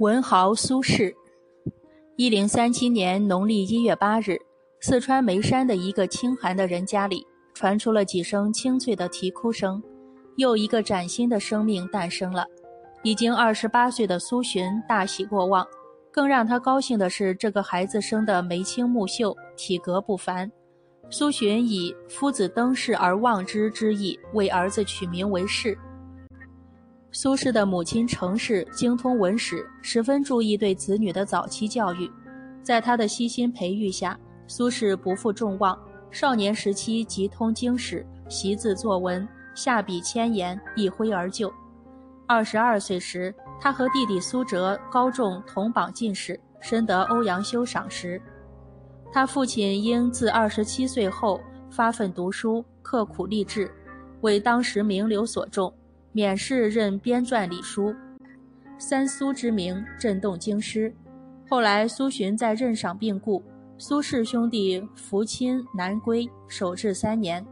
[0.00, 1.12] 文豪苏轼，
[2.16, 4.38] 一零三七年农历一月八日，
[4.80, 9.82] 四川眉山的一个清寒的人家里，传出了几声清脆的啼哭声，
[10.36, 12.46] 又一个崭新的生命诞生了。
[13.02, 15.66] 已经二十八岁的苏洵大喜过望，
[16.12, 20.50] 更让他高兴的是，这个孩子生得眉清目秀，体格不凡。
[21.10, 25.76] 苏洵以“夫子登仕而望之”之意，为儿子取名为轼。
[27.10, 32.10] 苏轼的母亲程氏精通文史，十分注意对子女的早期教育。
[32.62, 35.76] 在他的悉心培育下，苏轼不负众望，
[36.10, 41.52] 少年时期即通经史，习字作文，下笔千言，一挥而就。
[42.26, 48.20] 二十二岁时，他和弟弟苏辙高中同榜进士，深得欧阳修赏识。
[49.10, 51.40] 他父亲因自二十七岁后
[51.70, 53.72] 发奋读书，刻苦立志，
[54.20, 55.72] 为当时名流所重。
[56.18, 57.94] 免试任编撰礼书，
[58.76, 60.92] 三苏之名震动京师。
[61.48, 63.40] 后来苏洵在任上病故，
[63.78, 67.46] 苏氏兄弟扶亲南归，守制三年。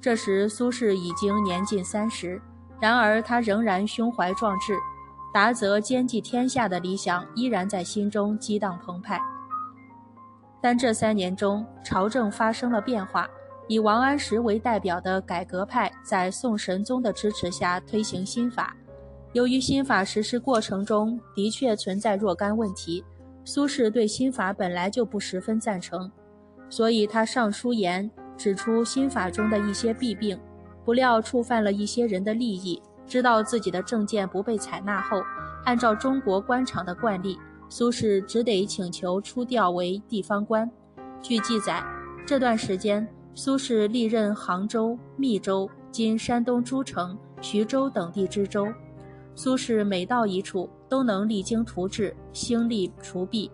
[0.00, 2.40] 这时苏轼已经年近三十，
[2.80, 4.76] 然而他仍然胸怀壮志，
[5.34, 9.20] 达则兼济天下的理想依然在心中激荡澎湃。
[10.60, 13.28] 但这三年中，朝政发生了变化。
[13.72, 18.76] 以王安石为代表的改革派在宋神宗的支持下推行新法，
[19.32, 23.02] 由于新法实施过程中的确存在若干问题，
[23.46, 26.12] 苏轼对新法本来就不十分赞成，
[26.68, 30.38] 所以他上书言指出新法中的一些弊病，
[30.84, 32.82] 不料触犯了一些人的利益。
[33.06, 35.22] 知道自己的政见不被采纳后，
[35.64, 37.38] 按照中国官场的惯例，
[37.70, 40.70] 苏轼只得请求出调为地方官。
[41.22, 41.82] 据记载，
[42.26, 43.08] 这段时间。
[43.34, 48.68] 苏轼历任杭州、密州（今山东诸城、徐州等地）知州。
[49.34, 53.50] 苏轼每到一处，都能励精图治、兴利除弊，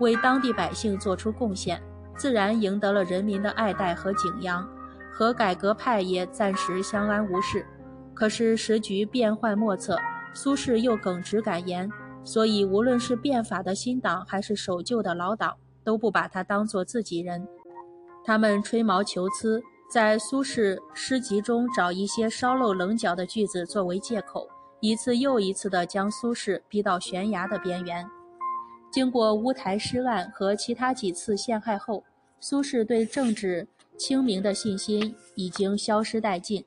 [0.00, 1.78] 为当地百姓做出贡献，
[2.16, 4.66] 自然赢得了人民的爱戴和景仰，
[5.12, 7.66] 和改革派也暂时相安无事。
[8.14, 9.98] 可是时局变幻莫测，
[10.32, 11.90] 苏轼又耿直敢言，
[12.24, 17.46] 所以无论是变法的新党，还是守旧的老党，都不把他当作自己人。
[18.28, 24.46] 他们吹毛求疵，在苏轼诗集中找一些稍露棱角的句子作为借口，
[24.80, 28.06] 一次又一次地将苏轼逼到悬崖的边缘。
[28.92, 32.04] 经过乌台诗案和其他几次陷害后，
[32.38, 33.66] 苏轼对政治
[33.96, 36.62] 清明的信心已经消失殆尽。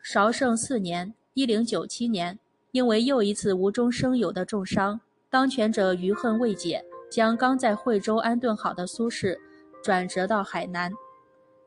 [0.00, 2.38] 绍圣四年（一零九七年），
[2.72, 9.36] 因为又一次无中生有的重伤，当权者余恨未解，将刚在惠州安顿好的苏轼。
[9.82, 10.90] 转折到海南，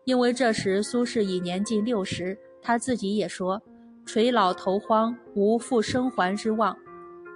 [0.06, 3.62] 因为这时苏轼已年近六十，他自己也说
[4.06, 6.76] ：“垂老头荒，无复生还之望。”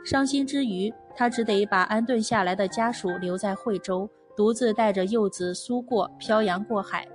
[0.05, 7.05] 伤心之余，他只得把安顿下来的家属留在惠州，独自带着幼子苏过漂洋过海。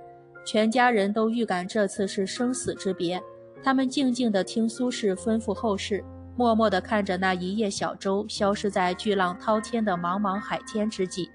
[0.45, 3.19] 全家人都预感这次是生死之别，
[3.63, 6.03] 他们静静地听苏轼吩咐后事，
[6.35, 11.27] 默默地看着那一叶小舟消失在巨浪滔天的茫茫海天之际。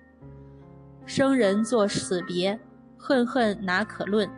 [1.07, 2.59] 生人作死别，
[2.97, 4.29] 恨恨哪可论？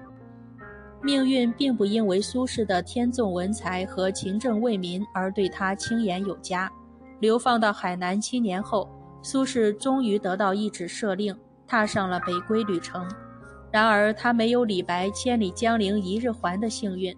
[1.02, 6.70] 命运并不因为苏轼的天纵文才和勤政为民而对他轻言有加。
[7.18, 8.88] 流放到海南七年后，
[9.22, 11.36] 苏轼终于得到一纸赦令，
[11.66, 13.06] 踏上了北归旅程。
[13.70, 17.16] 然而，他没有李白“千里江陵一日还”的幸运。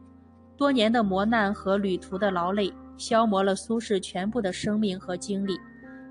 [0.56, 5.59] 多年的磨难和旅途的劳累，消磨了苏轼全部的生命和精力。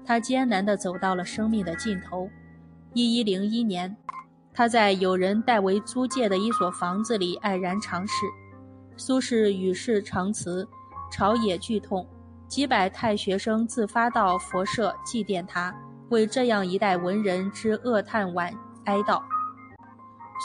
[0.05, 2.29] 他艰难地走到了生命的尽头。
[2.95, 3.95] 一一零一年，
[4.53, 8.13] 他在有人代为租借的一所房子里黯然长逝。
[8.95, 10.67] 苏轼与世长辞，
[11.11, 12.07] 朝野剧痛，
[12.47, 15.75] 几百太学生自发到佛舍祭奠他，
[16.09, 18.53] 为这样一代文人之恶叹惋
[18.85, 19.19] 哀悼。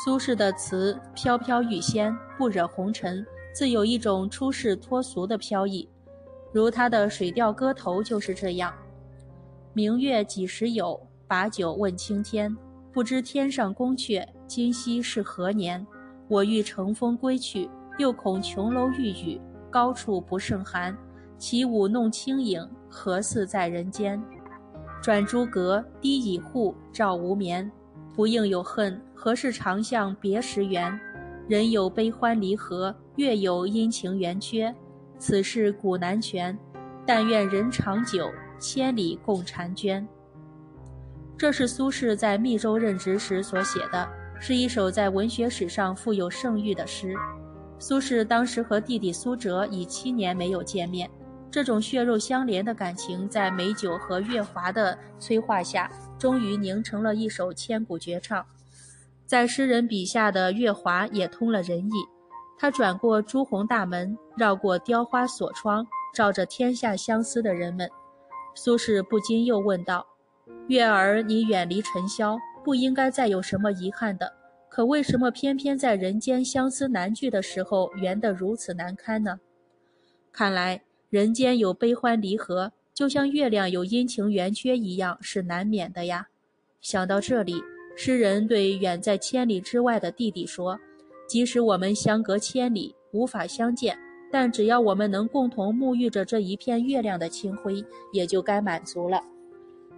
[0.03, 3.23] 苏轼的词飘飘欲仙，不惹红尘，
[3.55, 5.87] 自有一种出世脱俗的飘逸，
[6.51, 8.73] 如他的《水调歌头》就是这样
[9.75, 10.99] ：“明月几时有？”
[11.29, 12.57] 把酒问青天，
[12.91, 15.87] 不知天上宫阙，今夕是何年？
[16.27, 19.39] 我欲乘风归去，又恐琼楼玉宇，
[19.69, 20.97] 高处不胜寒。
[21.37, 24.21] 起舞弄清影，何似在人间？
[25.03, 27.71] 转朱阁，低绮户，照无眠。
[28.17, 30.99] 不应有恨，何事长向别时圆？
[31.47, 34.75] 人有悲欢离合，月有阴晴圆缺，
[35.19, 36.59] 此事古难全。
[37.07, 40.07] 但愿人长久，千里共婵娟。
[41.38, 44.08] 这是苏轼在密州任职时所写的，
[44.40, 47.14] 是一首在文学史上富有盛誉的诗。
[47.79, 51.08] 苏轼当时和弟弟苏辙已七年没有见面，
[51.49, 55.88] 这种血肉相连的感情，在美酒和月华的催化下，
[56.19, 58.44] 终于凝成了一首千古绝唱。
[59.25, 61.93] 在诗人笔下的月华也通了人意，
[62.58, 67.88] 他转过朱红大门，绕过雕花锁窗，照着天下相思的人们。
[68.56, 70.05] 苏轼不禁又问道
[70.69, 74.32] ：“月儿，你远离尘嚣，不应该再有什么遗憾的，
[74.69, 79.41] 可为什么偏偏在人间相思难聚的时候，圆得如此难堪呢？”
[80.31, 86.29] 看来人间有悲欢离合，就像月亮有阴晴圆缺一样，是难免的呀。
[86.81, 87.62] 想到这里。
[88.00, 90.79] 诗人对远在千里之外的弟弟说
[91.26, 93.99] ：“即使我们相隔千里，无法相见，
[94.31, 99.20] 但只要我们能共同沐浴着这一片月亮的清辉，也就该满足了。”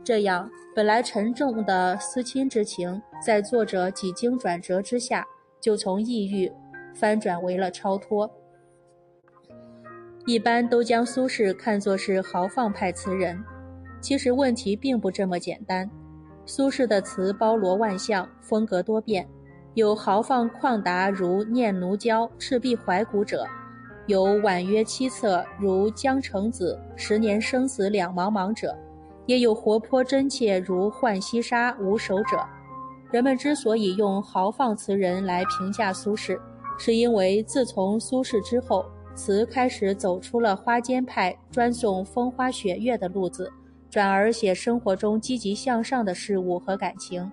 [0.03, 5.27] 这样，本来沉重的思亲之情，在作者几经转折之下，
[5.61, 6.51] 就从抑郁
[6.95, 8.31] 翻转为了超脱。
[10.27, 13.43] 一般都将苏轼看作是豪放派词人，
[14.01, 15.89] 其实问题并不这么简单。
[16.47, 19.29] 苏轼的词包罗万象，风格多变，
[19.75, 23.47] 有豪放旷达如《念奴娇·赤壁怀古》者，
[24.07, 28.77] 有婉约凄恻如《江城子·十年生死两茫茫》者，
[29.31, 32.45] 也有活泼真切如《浣溪沙·无首》者。
[33.13, 36.37] 人们之所以用豪放词人来评价苏轼，
[36.77, 38.85] 是因为自从苏轼之后，
[39.15, 43.49] 词开始走出了花间派专送风花雪月的路子。
[43.89, 47.31] 转而写生活中积极向上的事物和感情。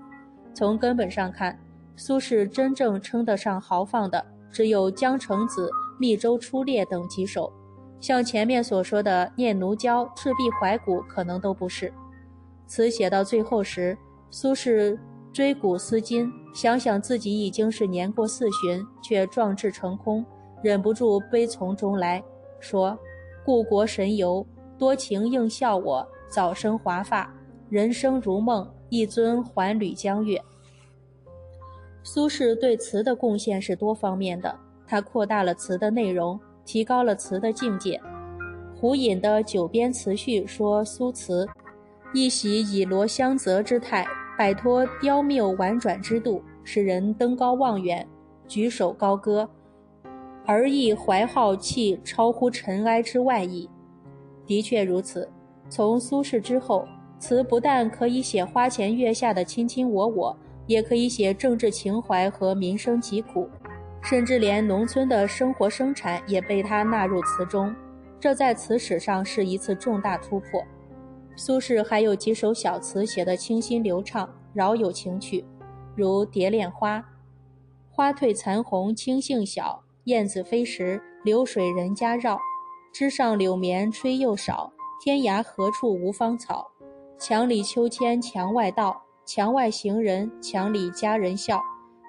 [0.54, 1.60] 从根本上看，
[1.96, 5.66] 苏轼真正称得上豪放的，只有《江城子》
[5.98, 7.52] 《密州出猎》等几首。
[8.00, 11.92] 像前面所说的《念奴娇》《赤壁怀古》，可能都不是。
[12.66, 13.98] 词写到最后时，
[14.30, 14.98] 苏轼
[15.34, 20.26] 追古思今，想想自己已经是年过四旬，却壮志成空，
[20.62, 22.24] 忍不住悲从中来
[22.60, 22.98] 说
[23.46, 24.46] ：“故国神游，
[24.78, 27.34] 多情应笑我。”早生华发，
[27.70, 30.38] 人生如梦，一尊还闾江月。
[32.04, 34.54] 苏轼对词的贡献是多方面的，
[34.86, 38.00] 他扩大了词的内容，提高了词的境界。
[38.76, 41.48] 胡隐的《九编词序》说：“苏词
[42.14, 44.06] 一袭以罗香泽之态，
[44.38, 48.08] 摆脱雕谬婉转之度，使人登高望远，
[48.48, 49.50] 举手高歌，
[50.46, 53.68] 而亦怀浩气超乎尘埃之外矣。”
[54.46, 55.28] 的确如此。
[55.70, 56.88] 从苏轼之后，
[57.18, 63.50] 词不但可以写花前月下的卿卿我我，也可以写政治情怀和民生疾苦，
[64.02, 67.76] 甚至连农村的生活生产也被他纳入词中，
[68.20, 70.64] 这在词史上是一次重大突破。
[71.36, 75.46] 苏轼还有几首小词写得清新流畅，饶有情趣，
[75.96, 77.00] 如《蝶恋花》
[77.92, 82.40] ：“花褪残红青杏小，燕子飞时流水人家绕。
[82.94, 86.72] 枝上柳绵吹又少。”天涯何处无芳草？
[87.20, 91.62] 墙里秋千墙外道，墙外行人墙里佳人笑。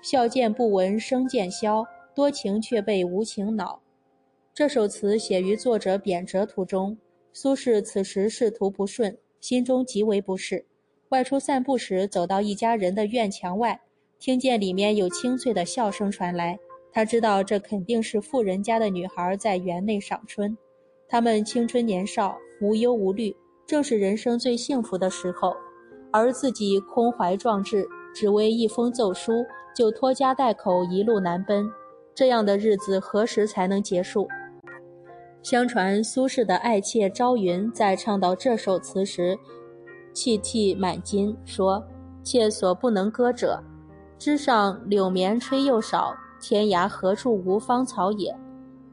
[0.02, 1.84] 笑渐不闻声渐消，
[2.14, 3.80] 多情却被无情恼。
[4.54, 6.96] 这首词写于作者贬谪途中，
[7.32, 10.64] 苏轼此时仕途不顺，心中极为不适。
[11.10, 13.80] 外出散步时，走到一家人的院墙外，
[14.18, 16.58] 听见里面有清脆的笑声传来，
[16.92, 20.56] 他知道这肯定是富人家的女孩在园内赏春。
[21.08, 23.34] 他们青春年少，无忧无虑，
[23.66, 25.54] 正是人生最幸福的时候，
[26.12, 29.44] 而自己空怀壮志，只为一封奏书
[29.74, 31.70] 就拖家带口一路南奔，
[32.14, 34.28] 这样的日子何时才能结束？
[35.42, 39.38] 相传苏轼的爱妾朝云在唱到这首词时，
[40.12, 41.82] 泣涕满襟，说
[42.24, 43.62] ：“妾所不能歌者，
[44.18, 48.36] 枝上柳绵吹又少，天涯何处无芳草也。”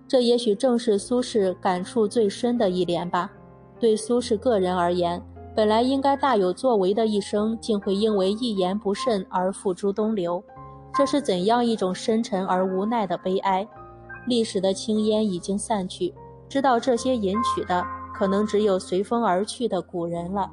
[0.08, 3.32] 这也许正是苏轼感触最深的一联吧。
[3.80, 5.20] 对苏轼个人而言，
[5.56, 10.42] 本来应该大有作为的一生，竟会因为一言不慎而付诸东流，
[10.98, 13.68] 这是怎样一种深沉而无奈的悲哀？
[14.28, 16.14] 历史的青烟已经散去，
[16.48, 20.50] 知道这些隐曲的，可能只有随风而去的古人了。